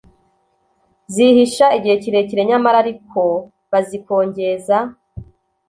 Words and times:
zihisha 1.13 1.65
igihe 1.77 1.95
kirekire 2.03 2.41
nyamara 2.49 2.77
ari 2.83 2.93
ko 3.11 3.23
bazikongeza 3.71 4.77